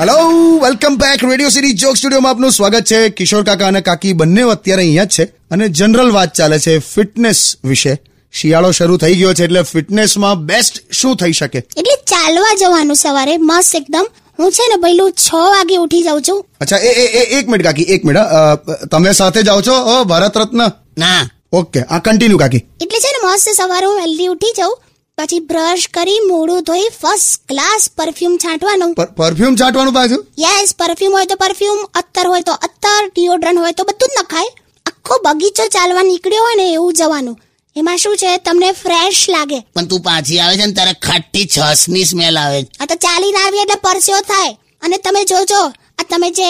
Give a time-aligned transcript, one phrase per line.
[0.00, 0.14] Hello
[0.62, 2.98] welcome back radio city joke સ્ટુડિયોમાં આપનું સ્વાગત છે.
[3.18, 5.24] કિશોર કાકા અને કાકી બંને અત્યારે અહીંયા જ છે
[5.56, 7.40] અને જનરલ વાત ચાલે છે ફિટનેસ
[7.70, 7.94] વિશે.
[8.34, 11.58] શિયાળો શરૂ થઈ ગયો છે એટલે ફિટનેસમાં બેસ્ટ શું થઈ શકે?
[11.58, 14.06] એટલે ચાલવા જવાનું સવારે મસ્ત એકદમ.
[14.38, 16.44] હું છે ને પેલું છ વાગે ઉઠી જાઉં છું.
[16.60, 19.74] અચ્છા એ એ એક મિનિટ કાકી એક મિનિટ તમે સાથે જાઓ છો?
[20.04, 20.62] ભારત રત્ન?
[20.98, 21.22] ના.
[21.58, 22.62] ઓકે આ કન્ટિન્યુ કાકી.
[22.82, 24.76] એટલે છે ને મસ્ત સવારે હું વહેલી ઉઠી જાઉં.
[25.20, 28.94] પછી બ્રશ કરી મોઢું ધોઈ ફર્સ્ટ ક્લાસ પરફ્યુમ છાંટવાનું.
[28.94, 30.26] પરફ્યુમ છાંટવાનું પાછું?
[30.38, 34.50] યસ પરફ્યુમ હોય તો પરફ્યુમ અત્તર હોય તો અત્તર ડિઓડ્રન્ટ હોય તો બધું જ નખાય.
[34.86, 37.36] આખો બગીચો ચાલવા નીકળ્યો હોય ને એવું જવાનું.
[37.76, 38.36] એમાં શું છે?
[38.36, 39.58] તમને ફ્રેશ લાગે.
[39.74, 42.70] પણ તું પાછી આવે છે ને તારે ખાટી છસની સ્મેલ આવે છે.
[42.80, 44.56] આ તો ચાલીને આવી એટલે પરસ્યો થાય.
[44.82, 45.62] અને તમે જોજો
[45.98, 46.48] આ તમે જે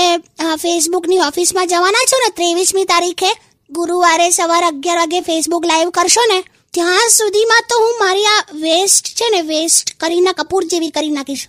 [0.56, 3.30] ફેસબુકની ઓફિસમાં જવાના છો ને ત્રેવીસમી તારીખે
[3.70, 6.38] ગુરુવારે સવારે અગિયાર વાગે ફેસબુક લાઈવ કરશો ને
[6.74, 11.48] ત્યાં સુધીમાં તો હું મારી આ વેસ્ટ છે ને વેસ્ટ કરીના કપૂર જેવી કરી નાખીશ?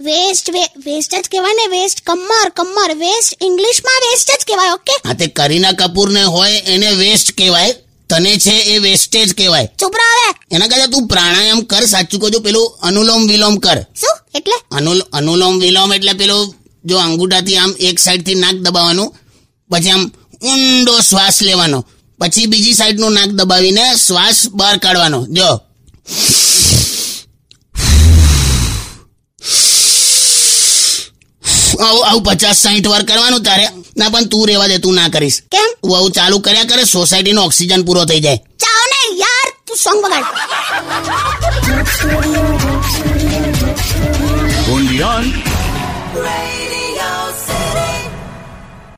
[0.00, 0.50] વેસ્ટ
[0.86, 5.26] વેસ્ટ જ કહેવાય ને વેસ્ટ કમર કમર વેસ્ટ ઇંગ્લિશમાં વેસ્ટ જ કહેવાય ઓકે હા તે
[5.26, 7.72] કરીના કપૂર ને હોય એને વેસ્ટ કહેવાય
[8.08, 9.66] તને છે એ વેસ્ટેજ કહેવાય.
[9.78, 13.78] ચૂપ રહો એના કરતા તું પ્રાણાયામ કર સાચું કહું પેલું અનુલોમ વિલોમ કર.
[14.00, 14.16] શું?
[14.34, 14.54] એટલે?
[14.70, 16.54] અનુલ અનુલોમ વિલોમ એટલે પેલું
[16.84, 19.14] જો અંગૂઠાથી આમ એક સાઈડથી નાક દબાવવાનું
[19.70, 21.84] પછી આમ ઊંડો શ્વાસ લેવાનો.
[22.24, 25.26] પછી બીજી સાઈડનું નાક દબાવીને શ્વાસ બહાર કાઢવાનો.
[25.26, 25.60] જો.
[31.84, 33.66] આવું આવું પચાસ સાહીઠ વાર કરવાનું તારે.
[33.96, 35.42] ના પણ તું રેવા દે તું ના કરીશ.
[35.52, 35.74] કેમ?
[35.82, 38.36] તું આવું ચાલુ કર્યા કરે સોસાયટી નો ઓક્સિજન પૂરો થઈ જાય.
[38.36, 40.24] ચાવ ને યાર તું સોંગ વગાડ.